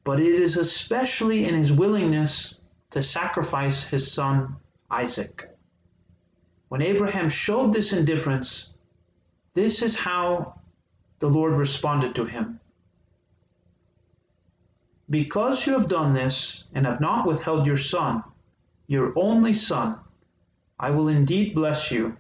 but 0.05 0.21
it 0.21 0.35
is 0.35 0.59
especially 0.59 1.47
in 1.49 1.55
his 1.55 1.73
willingness 1.73 2.59
to 2.91 3.03
sacrifice 3.03 3.85
his 3.85 4.13
son 4.13 4.55
Isaac. 4.91 5.49
When 6.69 6.83
Abraham 6.83 7.31
showed 7.31 7.73
this 7.73 7.95
indifference, 7.95 8.69
this 9.55 9.81
is 9.81 9.97
how 9.97 10.61
the 11.21 11.31
Lord 11.31 11.55
responded 11.55 12.15
to 12.17 12.27
him. 12.27 12.61
Because 15.09 15.67
you 15.67 15.73
have 15.73 15.89
done 15.89 16.13
this 16.13 16.65
and 16.75 16.85
have 16.85 17.01
not 17.01 17.27
withheld 17.27 17.65
your 17.65 17.79
son, 17.79 18.23
your 18.89 19.15
only 19.17 19.55
son, 19.55 19.99
I 20.83 20.91
will 20.91 21.07
indeed 21.07 21.55
bless 21.55 21.93
you, 21.93 22.17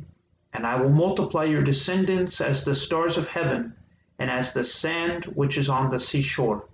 and 0.52 0.64
I 0.64 0.76
will 0.76 0.88
multiply 0.88 1.42
your 1.42 1.64
descendants 1.64 2.40
as 2.40 2.64
the 2.64 2.76
stars 2.76 3.18
of 3.18 3.26
heaven 3.26 3.74
and 4.20 4.30
as 4.30 4.52
the 4.52 4.62
sand 4.62 5.24
which 5.24 5.58
is 5.58 5.68
on 5.68 5.88
the 5.90 5.98
seashore. 5.98 6.68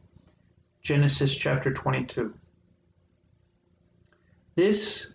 Genesis 0.83 1.35
chapter 1.35 1.73
22. 1.73 2.35
This 4.55 5.15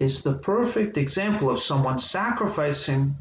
is 0.00 0.22
the 0.22 0.38
perfect 0.38 0.96
example 0.96 1.50
of 1.50 1.58
someone 1.58 1.98
sacrificing 1.98 3.14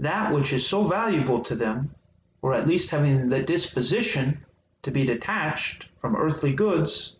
that 0.00 0.32
which 0.32 0.54
is 0.54 0.66
so 0.66 0.84
valuable 0.84 1.40
to 1.40 1.54
them, 1.54 1.94
or 2.40 2.54
at 2.54 2.66
least 2.66 2.88
having 2.88 3.28
the 3.28 3.42
disposition 3.42 4.42
to 4.80 4.90
be 4.90 5.04
detached 5.04 5.88
from 5.96 6.16
earthly 6.16 6.54
goods, 6.54 7.16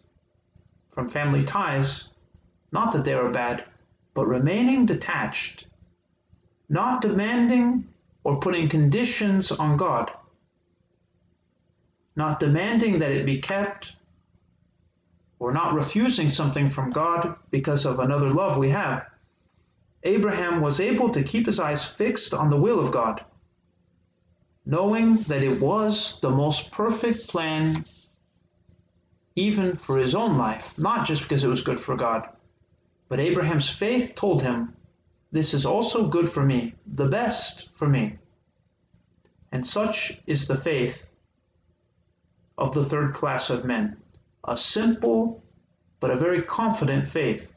from 0.90 1.10
family 1.10 1.44
ties, 1.44 2.08
not 2.72 2.94
that 2.94 3.04
they 3.04 3.12
are 3.12 3.30
bad, 3.30 3.66
but 4.14 4.26
remaining 4.26 4.87
detached, 4.87 5.66
not 6.69 7.00
demanding 7.00 7.88
or 8.25 8.40
putting 8.40 8.69
conditions 8.69 9.50
on 9.50 9.76
God, 9.76 10.11
not 12.14 12.40
demanding 12.40 12.99
that 12.99 13.12
it 13.12 13.26
be 13.26 13.40
kept, 13.40 13.95
or 15.38 15.52
not 15.52 15.75
refusing 15.75 16.31
something 16.31 16.69
from 16.69 16.90
God 16.90 17.35
because 17.50 17.85
of 17.85 17.99
another 17.99 18.31
love 18.31 18.59
we 18.59 18.71
have. 18.71 19.07
Abraham 20.04 20.61
was 20.61 20.81
able 20.81 21.11
to 21.11 21.23
keep 21.23 21.47
his 21.47 21.59
eyes 21.59 21.85
fixed 21.85 22.35
on 22.35 22.50
the 22.50 22.57
will 22.57 22.78
of 22.78 22.92
God, 22.92 23.25
knowing 24.64 25.16
that 25.25 25.42
it 25.42 25.61
was 25.61 26.20
the 26.20 26.31
most 26.31 26.70
perfect 26.70 27.29
plan 27.29 27.85
even 29.35 29.75
for 29.75 29.96
his 29.96 30.14
own 30.14 30.37
life, 30.37 30.79
not 30.79 31.07
just 31.07 31.22
because 31.22 31.42
it 31.42 31.48
was 31.48 31.62
good 31.62 31.81
for 31.81 31.96
God. 31.96 32.29
But 33.12 33.20
Abraham's 33.20 33.68
faith 33.68 34.14
told 34.14 34.40
him, 34.40 34.75
This 35.33 35.53
is 35.53 35.66
also 35.66 36.09
good 36.09 36.31
for 36.33 36.42
me, 36.42 36.77
the 36.87 37.09
best 37.09 37.68
for 37.75 37.87
me. 37.87 38.16
And 39.53 39.66
such 39.66 40.22
is 40.27 40.46
the 40.46 40.57
faith 40.57 41.11
of 42.57 42.72
the 42.72 42.83
third 42.83 43.12
class 43.12 43.51
of 43.51 43.66
men 43.66 43.98
a 44.44 44.57
simple 44.57 45.44
but 46.01 46.11
a 46.11 46.16
very 46.16 46.40
confident 46.40 47.07
faith. 47.07 47.55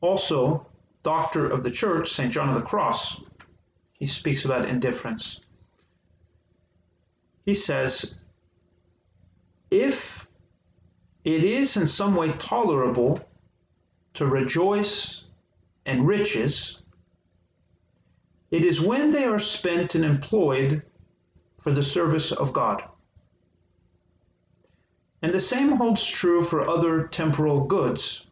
Also, 0.00 0.68
doctor 1.02 1.48
of 1.48 1.64
the 1.64 1.72
church, 1.72 2.12
St. 2.12 2.32
John 2.32 2.48
of 2.48 2.54
the 2.54 2.64
Cross, 2.64 3.20
he 3.92 4.06
speaks 4.06 4.44
about 4.44 4.68
indifference. 4.68 5.40
He 7.44 7.54
says, 7.54 8.17
if 9.70 10.26
it 11.24 11.44
is 11.44 11.76
in 11.76 11.86
some 11.86 12.16
way 12.16 12.32
tolerable 12.32 13.20
to 14.14 14.26
rejoice 14.26 15.24
in 15.84 16.06
riches, 16.06 16.80
it 18.50 18.64
is 18.64 18.80
when 18.80 19.10
they 19.10 19.24
are 19.24 19.38
spent 19.38 19.94
and 19.94 20.04
employed 20.04 20.82
for 21.60 21.70
the 21.70 21.82
service 21.82 22.32
of 22.32 22.52
God. 22.52 22.82
And 25.20 25.34
the 25.34 25.40
same 25.40 25.72
holds 25.72 26.06
true 26.06 26.42
for 26.42 26.66
other 26.66 27.08
temporal 27.08 27.64
goods, 27.64 28.26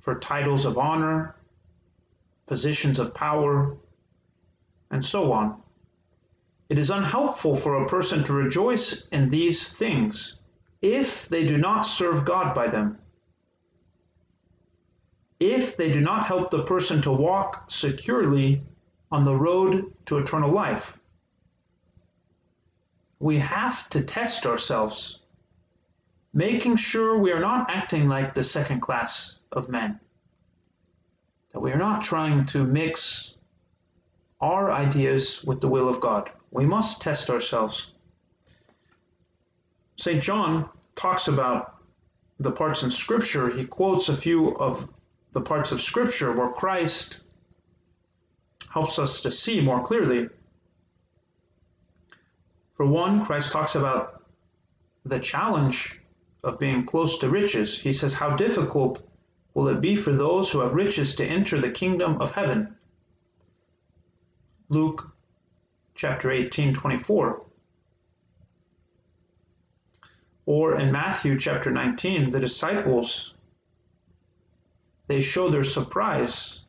for 0.00 0.18
titles 0.18 0.64
of 0.64 0.78
honor, 0.78 1.34
positions 2.46 2.98
of 2.98 3.12
power, 3.12 3.76
and 4.90 5.04
so 5.04 5.32
on. 5.32 5.60
It 6.68 6.78
is 6.78 6.90
unhelpful 6.90 7.56
for 7.56 7.82
a 7.82 7.88
person 7.88 8.24
to 8.24 8.32
rejoice 8.32 9.06
in 9.08 9.28
these 9.28 9.68
things 9.68 10.35
if 10.82 11.28
they 11.28 11.46
do 11.46 11.58
not 11.58 11.82
serve 11.82 12.24
God 12.24 12.54
by 12.54 12.68
them. 12.68 12.98
If 15.38 15.76
they 15.76 15.92
do 15.92 16.00
not 16.00 16.26
help 16.26 16.50
the 16.50 16.64
person 16.64 17.02
to 17.02 17.12
walk 17.12 17.70
securely 17.70 18.62
on 19.10 19.24
the 19.24 19.34
road 19.34 19.92
to 20.06 20.18
eternal 20.18 20.50
life. 20.50 20.98
We 23.18 23.38
have 23.38 23.88
to 23.90 24.02
test 24.02 24.46
ourselves, 24.46 25.20
making 26.34 26.76
sure 26.76 27.18
we 27.18 27.32
are 27.32 27.40
not 27.40 27.70
acting 27.70 28.08
like 28.08 28.34
the 28.34 28.42
second 28.42 28.80
class 28.80 29.38
of 29.52 29.68
men, 29.68 30.00
that 31.52 31.60
we 31.60 31.72
are 31.72 31.78
not 31.78 32.02
trying 32.02 32.44
to 32.46 32.64
mix 32.64 33.34
our 34.40 34.70
ideas 34.70 35.42
with 35.44 35.60
the 35.60 35.68
will 35.68 35.88
of 35.88 36.00
God. 36.00 36.30
We 36.50 36.66
must 36.66 37.00
test 37.00 37.30
ourselves. 37.30 37.92
St. 39.96 40.22
John 40.22 40.68
talks 40.94 41.28
about 41.28 41.76
the 42.38 42.52
parts 42.52 42.82
in 42.82 42.90
Scripture, 42.90 43.50
he 43.50 43.64
quotes 43.64 44.08
a 44.08 44.16
few 44.16 44.54
of 44.56 44.88
the 45.32 45.40
parts 45.40 45.72
of 45.72 45.80
Scripture 45.80 46.32
where 46.32 46.50
Christ 46.50 47.18
helps 48.68 48.98
us 48.98 49.20
to 49.22 49.30
see 49.30 49.60
more 49.60 49.82
clearly. 49.82 50.28
For 52.74 52.84
one, 52.84 53.24
Christ 53.24 53.52
talks 53.52 53.74
about 53.74 54.22
the 55.06 55.18
challenge 55.18 55.98
of 56.44 56.58
being 56.58 56.84
close 56.84 57.18
to 57.18 57.30
riches. 57.30 57.78
He 57.78 57.92
says, 57.92 58.12
How 58.12 58.36
difficult 58.36 59.02
will 59.54 59.68
it 59.68 59.80
be 59.80 59.96
for 59.96 60.12
those 60.12 60.50
who 60.50 60.60
have 60.60 60.74
riches 60.74 61.14
to 61.14 61.24
enter 61.24 61.58
the 61.58 61.70
kingdom 61.70 62.20
of 62.20 62.32
heaven? 62.32 62.76
Luke 64.68 65.10
chapter 65.94 66.30
18, 66.30 66.74
24. 66.74 67.45
Or 70.46 70.78
in 70.78 70.92
Matthew 70.92 71.38
chapter 71.38 71.70
19, 71.70 72.30
the 72.30 72.40
disciples 72.40 73.34
they 75.08 75.20
show 75.20 75.50
their 75.50 75.64
surprise 75.64 76.60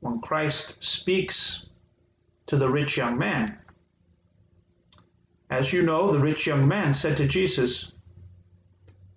when 0.00 0.20
Christ 0.20 0.82
speaks 0.82 1.66
to 2.46 2.56
the 2.56 2.68
rich 2.68 2.96
young 2.96 3.18
man. 3.18 3.58
As 5.50 5.72
you 5.72 5.82
know, 5.82 6.12
the 6.12 6.18
rich 6.18 6.46
young 6.46 6.66
man 6.66 6.92
said 6.92 7.16
to 7.18 7.28
Jesus, 7.28 7.92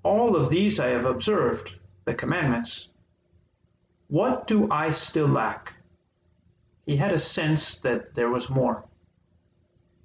All 0.03 0.35
of 0.35 0.49
these 0.49 0.79
I 0.79 0.87
have 0.87 1.05
observed, 1.05 1.73
the 2.03 2.13
commandments. 2.13 2.89
What 4.07 4.47
do 4.47 4.69
I 4.69 4.91
still 4.91 5.27
lack? 5.27 5.73
He 6.85 6.97
had 6.97 7.13
a 7.13 7.19
sense 7.19 7.77
that 7.77 8.13
there 8.15 8.29
was 8.29 8.49
more. 8.49 8.83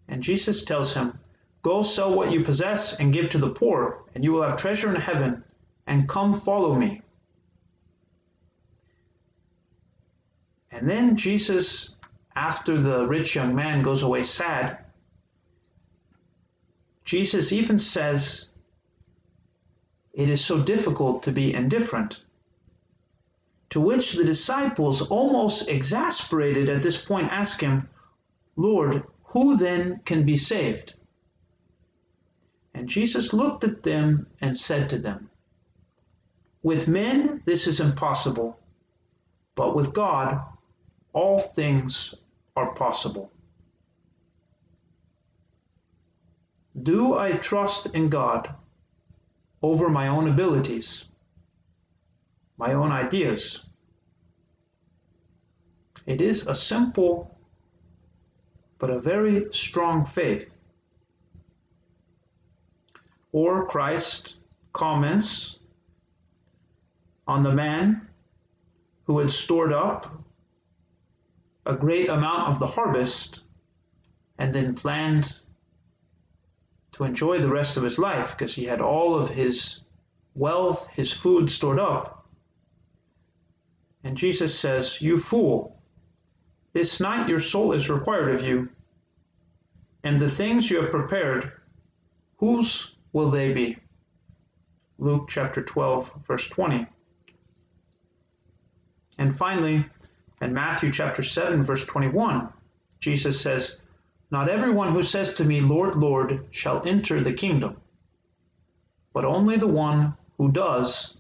And 0.08 0.22
Jesus 0.22 0.64
tells 0.64 0.94
him, 0.94 1.18
Go 1.62 1.82
sell 1.82 2.14
what 2.14 2.32
you 2.32 2.42
possess 2.42 2.94
and 2.94 3.12
give 3.12 3.28
to 3.30 3.38
the 3.38 3.50
poor, 3.50 4.04
and 4.14 4.24
you 4.24 4.32
will 4.32 4.42
have 4.42 4.56
treasure 4.56 4.88
in 4.88 5.00
heaven, 5.00 5.44
and 5.86 6.08
come 6.08 6.32
follow 6.32 6.74
me. 6.74 7.02
And 10.70 10.88
then 10.88 11.16
Jesus, 11.16 11.96
after 12.34 12.80
the 12.80 13.06
rich 13.06 13.34
young 13.34 13.54
man 13.54 13.82
goes 13.82 14.02
away 14.02 14.22
sad, 14.22 14.78
Jesus 17.04 17.52
even 17.52 17.76
says, 17.76 18.46
It 20.14 20.30
is 20.30 20.42
so 20.42 20.62
difficult 20.62 21.22
to 21.24 21.32
be 21.32 21.52
indifferent. 21.52 22.22
To 23.70 23.80
which 23.80 24.12
the 24.12 24.24
disciples, 24.24 25.02
almost 25.02 25.68
exasperated 25.68 26.68
at 26.68 26.82
this 26.82 26.96
point, 26.96 27.30
ask 27.30 27.60
him, 27.60 27.88
Lord, 28.56 29.04
who 29.24 29.56
then 29.56 30.00
can 30.04 30.24
be 30.24 30.36
saved? 30.36 30.94
And 32.80 32.88
Jesus 32.88 33.34
looked 33.34 33.62
at 33.62 33.82
them 33.82 34.26
and 34.40 34.56
said 34.56 34.88
to 34.88 34.98
them, 34.98 35.28
With 36.62 36.88
men 36.88 37.42
this 37.44 37.66
is 37.66 37.78
impossible, 37.78 38.58
but 39.54 39.76
with 39.76 39.92
God 39.92 40.42
all 41.12 41.40
things 41.40 42.14
are 42.56 42.72
possible. 42.72 43.30
Do 46.82 47.18
I 47.18 47.32
trust 47.32 47.84
in 47.94 48.08
God 48.08 48.48
over 49.60 49.90
my 49.90 50.08
own 50.08 50.26
abilities, 50.26 51.04
my 52.56 52.72
own 52.72 52.92
ideas? 52.92 53.66
It 56.06 56.22
is 56.22 56.46
a 56.46 56.54
simple 56.54 57.38
but 58.78 58.88
a 58.88 58.98
very 58.98 59.52
strong 59.52 60.06
faith. 60.06 60.56
Or 63.32 63.66
Christ 63.66 64.36
comments 64.72 65.58
on 67.26 67.42
the 67.42 67.52
man 67.52 68.08
who 69.04 69.18
had 69.18 69.30
stored 69.30 69.72
up 69.72 70.24
a 71.66 71.74
great 71.74 72.08
amount 72.08 72.48
of 72.48 72.58
the 72.58 72.66
harvest 72.66 73.44
and 74.38 74.52
then 74.52 74.74
planned 74.74 75.40
to 76.92 77.04
enjoy 77.04 77.38
the 77.38 77.48
rest 77.48 77.76
of 77.76 77.82
his 77.82 77.98
life 77.98 78.32
because 78.32 78.54
he 78.54 78.64
had 78.64 78.80
all 78.80 79.14
of 79.14 79.30
his 79.30 79.80
wealth, 80.34 80.88
his 80.88 81.12
food 81.12 81.50
stored 81.50 81.78
up. 81.78 82.28
And 84.02 84.16
Jesus 84.16 84.58
says, 84.58 85.00
You 85.00 85.16
fool, 85.16 85.80
this 86.72 87.00
night 87.00 87.28
your 87.28 87.40
soul 87.40 87.72
is 87.72 87.90
required 87.90 88.34
of 88.34 88.42
you, 88.42 88.68
and 90.02 90.18
the 90.18 90.30
things 90.30 90.70
you 90.70 90.80
have 90.80 90.90
prepared, 90.90 91.52
whose 92.38 92.94
will 93.12 93.30
they 93.30 93.52
be? 93.52 93.76
Luke 94.98 95.28
chapter 95.28 95.62
12, 95.62 96.12
verse 96.26 96.46
20. 96.48 96.86
And 99.18 99.36
finally, 99.36 99.84
in 100.40 100.54
Matthew 100.54 100.92
chapter 100.92 101.22
7, 101.22 101.62
verse 101.62 101.84
21, 101.84 102.52
Jesus 103.00 103.40
says, 103.40 103.76
Not 104.30 104.48
everyone 104.48 104.92
who 104.92 105.02
says 105.02 105.34
to 105.34 105.44
me, 105.44 105.60
Lord, 105.60 105.96
Lord, 105.96 106.46
shall 106.50 106.86
enter 106.86 107.22
the 107.22 107.32
kingdom, 107.32 107.76
but 109.12 109.24
only 109.24 109.56
the 109.56 109.66
one 109.66 110.14
who 110.38 110.52
does 110.52 111.16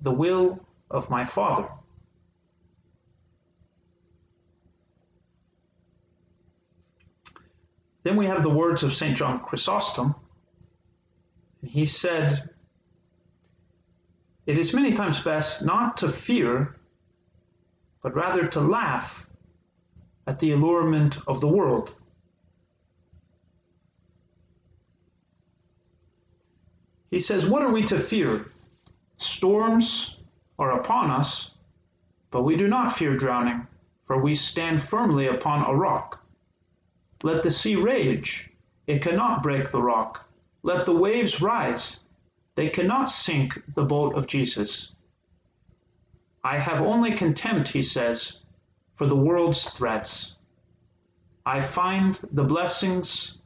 the 0.00 0.12
will 0.12 0.60
of 0.90 1.10
my 1.10 1.24
Father. 1.24 1.68
Then 8.02 8.16
we 8.16 8.26
have 8.26 8.42
the 8.42 8.50
words 8.50 8.82
of 8.82 8.94
St. 8.94 9.16
John 9.16 9.40
Chrysostom. 9.40 10.14
He 11.62 11.84
said, 11.84 12.50
It 14.46 14.58
is 14.58 14.74
many 14.74 14.92
times 14.92 15.20
best 15.20 15.62
not 15.62 15.96
to 15.98 16.08
fear 16.08 16.78
but 18.02 18.14
rather 18.14 18.46
to 18.46 18.60
laugh 18.60 19.28
at 20.26 20.38
the 20.38 20.52
allurement 20.52 21.18
of 21.26 21.40
the 21.40 21.48
world. 21.48 21.94
He 27.10 27.18
says, 27.18 27.46
What 27.46 27.62
are 27.62 27.72
we 27.72 27.84
to 27.84 27.98
fear? 27.98 28.52
Storms 29.16 30.18
are 30.58 30.78
upon 30.80 31.10
us, 31.10 31.52
but 32.30 32.44
we 32.44 32.56
do 32.56 32.68
not 32.68 32.96
fear 32.96 33.16
drowning, 33.16 33.66
for 34.04 34.20
we 34.20 34.34
stand 34.34 34.82
firmly 34.82 35.26
upon 35.26 35.64
a 35.64 35.74
rock. 35.74 36.22
Let 37.22 37.42
the 37.42 37.50
sea 37.50 37.76
rage, 37.76 38.50
it 38.86 39.02
cannot 39.02 39.42
break 39.42 39.70
the 39.70 39.82
rock. 39.82 40.27
Let 40.68 40.84
the 40.84 40.92
waves 40.92 41.40
rise, 41.40 42.00
they 42.54 42.68
cannot 42.68 43.06
sink 43.06 43.58
the 43.74 43.84
boat 43.84 44.14
of 44.14 44.26
Jesus. 44.26 44.92
I 46.44 46.58
have 46.58 46.82
only 46.82 47.12
contempt, 47.14 47.68
he 47.68 47.80
says, 47.80 48.40
for 48.94 49.06
the 49.06 49.16
world's 49.16 49.66
threats. 49.70 50.36
I 51.46 51.62
find 51.62 52.20
the 52.32 52.44
blessings 52.44 53.38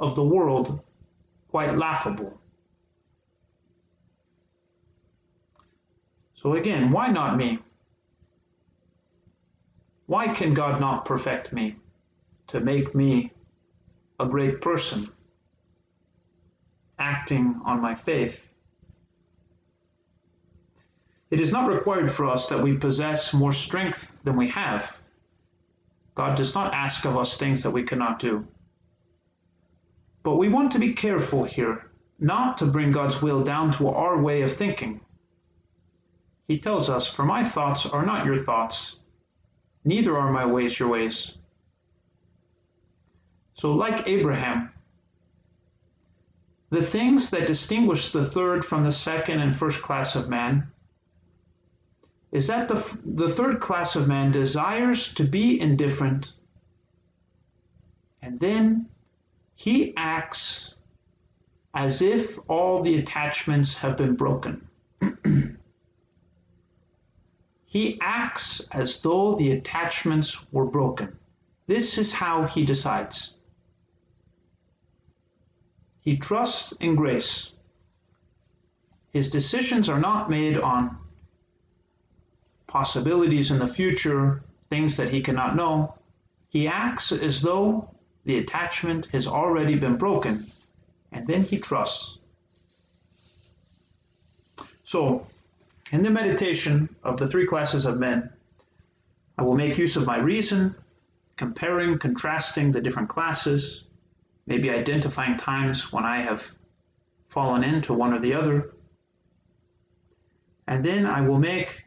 of 0.00 0.16
the 0.16 0.24
world 0.24 0.80
quite 1.48 1.78
laughable. 1.78 2.40
So 6.34 6.54
again, 6.54 6.90
why 6.90 7.06
not 7.06 7.36
me? 7.36 7.60
Why 10.06 10.34
can 10.34 10.54
God 10.54 10.80
not 10.80 11.04
perfect 11.04 11.52
me 11.52 11.76
to 12.48 12.58
make 12.58 12.96
me 12.96 13.30
a 14.18 14.26
great 14.26 14.60
person, 14.60 15.12
acting 16.98 17.60
on 17.64 17.80
my 17.80 17.94
faith? 17.94 18.52
It 21.30 21.40
is 21.40 21.52
not 21.52 21.70
required 21.70 22.10
for 22.10 22.26
us 22.26 22.48
that 22.48 22.62
we 22.62 22.76
possess 22.76 23.34
more 23.34 23.52
strength 23.52 24.10
than 24.24 24.36
we 24.36 24.48
have. 24.48 24.98
God 26.14 26.36
does 26.36 26.54
not 26.54 26.74
ask 26.74 27.04
of 27.04 27.16
us 27.16 27.36
things 27.36 27.62
that 27.62 27.70
we 27.70 27.82
cannot 27.82 28.18
do. 28.18 28.46
But 30.22 30.36
we 30.36 30.48
want 30.48 30.72
to 30.72 30.78
be 30.78 30.94
careful 30.94 31.44
here 31.44 31.90
not 32.18 32.58
to 32.58 32.66
bring 32.66 32.92
God's 32.92 33.22
will 33.22 33.42
down 33.42 33.70
to 33.72 33.88
our 33.88 34.20
way 34.20 34.42
of 34.42 34.52
thinking. 34.52 35.00
He 36.48 36.58
tells 36.58 36.88
us, 36.90 37.06
For 37.06 37.24
my 37.24 37.44
thoughts 37.44 37.86
are 37.86 38.04
not 38.04 38.26
your 38.26 38.38
thoughts, 38.38 38.96
neither 39.84 40.16
are 40.18 40.32
my 40.32 40.46
ways 40.46 40.78
your 40.78 40.88
ways. 40.88 41.36
So, 43.54 43.72
like 43.72 44.08
Abraham, 44.08 44.70
the 46.70 46.82
things 46.82 47.30
that 47.30 47.46
distinguish 47.46 48.12
the 48.12 48.24
third 48.24 48.64
from 48.64 48.84
the 48.84 48.92
second 48.92 49.40
and 49.40 49.56
first 49.56 49.82
class 49.82 50.16
of 50.16 50.28
man 50.28 50.70
is 52.30 52.46
that 52.48 52.68
the, 52.68 52.98
the 53.04 53.28
third 53.28 53.60
class 53.60 53.96
of 53.96 54.06
man 54.06 54.30
desires 54.30 55.14
to 55.14 55.24
be 55.24 55.58
indifferent 55.60 56.34
and 58.20 58.38
then 58.40 58.86
he 59.54 59.94
acts 59.96 60.74
as 61.74 62.02
if 62.02 62.38
all 62.48 62.82
the 62.82 62.98
attachments 62.98 63.74
have 63.74 63.96
been 63.96 64.14
broken. 64.14 64.66
he 67.64 67.98
acts 68.00 68.60
as 68.72 68.98
though 69.00 69.34
the 69.34 69.52
attachments 69.52 70.36
were 70.52 70.64
broken. 70.64 71.16
This 71.66 71.98
is 71.98 72.12
how 72.12 72.46
he 72.46 72.64
decides. 72.64 73.34
He 76.08 76.16
trusts 76.16 76.72
in 76.80 76.94
grace. 76.94 77.50
His 79.10 79.28
decisions 79.28 79.90
are 79.90 80.00
not 80.00 80.30
made 80.30 80.56
on 80.56 80.96
possibilities 82.66 83.50
in 83.50 83.58
the 83.58 83.68
future, 83.68 84.42
things 84.70 84.96
that 84.96 85.10
he 85.10 85.20
cannot 85.20 85.54
know, 85.54 85.98
he 86.48 86.66
acts 86.66 87.12
as 87.12 87.42
though 87.42 87.90
the 88.24 88.38
attachment 88.38 89.04
has 89.12 89.26
already 89.26 89.74
been 89.74 89.98
broken, 89.98 90.46
and 91.12 91.26
then 91.26 91.42
he 91.42 91.58
trusts. 91.58 92.16
So, 94.84 95.26
in 95.92 96.02
the 96.02 96.08
meditation 96.08 96.88
of 97.02 97.18
the 97.18 97.28
three 97.28 97.46
classes 97.46 97.84
of 97.84 97.98
men, 97.98 98.32
I 99.36 99.42
will 99.42 99.56
make 99.56 99.76
use 99.76 99.96
of 99.96 100.06
my 100.06 100.16
reason, 100.16 100.74
comparing, 101.36 101.98
contrasting 101.98 102.70
the 102.70 102.80
different 102.80 103.10
classes, 103.10 103.84
maybe 104.48 104.70
identifying 104.70 105.36
times 105.36 105.92
when 105.92 106.04
I 106.04 106.22
have 106.22 106.50
fallen 107.28 107.62
into 107.62 107.92
one 107.92 108.14
or 108.14 108.18
the 108.18 108.32
other. 108.32 108.72
And 110.66 110.82
then 110.82 111.04
I 111.04 111.20
will 111.20 111.38
make 111.38 111.84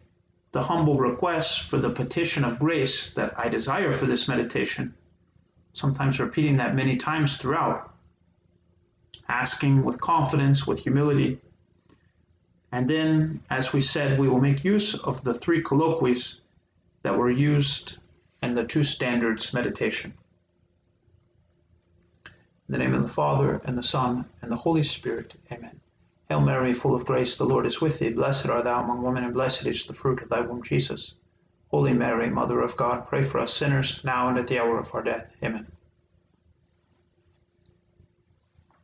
the 0.52 0.62
humble 0.62 0.97
request 0.97 1.63
for 1.63 1.78
the 1.80 1.89
petition 1.89 2.45
of 2.45 2.60
grace 2.60 3.12
that 3.13 3.38
I 3.38 3.50
desire 3.50 3.91
for 3.93 4.06
this 4.06 4.28
meditation, 4.28 4.93
sometimes 5.74 6.19
repeating 6.19 6.58
that 6.58 6.76
many 6.76 6.97
times 6.97 7.38
throughout, 7.38 7.95
asking 9.28 9.84
with 9.84 10.00
confidence, 10.00 10.67
with 10.67 10.80
humility. 10.80 11.39
And 12.71 12.88
then, 12.88 13.41
as 13.50 13.74
we 13.74 13.82
said, 13.82 14.19
we 14.19 14.30
will 14.30 14.39
make 14.39 14.63
use 14.63 14.93
of 14.93 15.24
the 15.24 15.34
three 15.34 15.63
colloquies 15.63 16.41
that 17.02 17.17
were 17.17 17.32
used 17.32 17.97
in 18.43 18.54
the 18.54 18.65
two 18.65 18.84
standards 18.84 19.52
meditation. 19.52 20.13
In 22.72 22.80
the 22.80 22.86
name 22.86 22.94
of 22.94 23.02
the 23.02 23.14
Father, 23.14 23.60
and 23.66 23.78
the 23.78 23.84
Son, 23.84 24.24
and 24.42 24.50
the 24.50 24.56
Holy 24.56 24.82
Spirit, 24.82 25.36
amen. 25.52 25.82
Hail 26.30 26.40
Mary, 26.40 26.74
full 26.74 26.96
of 26.96 27.06
grace, 27.06 27.36
the 27.36 27.44
Lord 27.44 27.66
is 27.66 27.82
with 27.82 28.00
thee. 28.00 28.12
Blessed 28.12 28.48
art 28.48 28.64
thou 28.64 28.82
among 28.82 29.04
women, 29.04 29.26
and 29.26 29.34
blessed 29.34 29.66
is 29.66 29.86
the 29.86 29.94
fruit 29.94 30.22
of 30.22 30.30
thy 30.30 30.40
womb, 30.40 30.64
Jesus. 30.64 31.16
Holy 31.68 31.92
Mary, 31.92 32.30
Mother 32.30 32.62
of 32.62 32.78
God, 32.78 33.06
pray 33.06 33.24
for 33.24 33.42
us 33.42 33.54
sinners, 33.54 34.00
now 34.06 34.30
and 34.30 34.40
at 34.40 34.48
the 34.48 34.58
hour 34.58 34.80
of 34.80 34.96
our 34.96 35.04
death. 35.04 35.36
Amen. 35.44 35.68